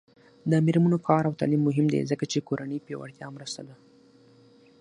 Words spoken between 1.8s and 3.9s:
دی ځکه چې کورنۍ پیاوړتیا مرسته ده.